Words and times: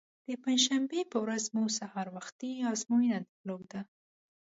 د 0.27 0.29
پنجشنبې 0.43 1.01
په 1.11 1.17
ورځ 1.23 1.43
مو 1.53 1.63
سهار 1.77 2.07
وختي 2.15 2.51
ازموینه 2.71 3.19
درلوده. 3.29 3.81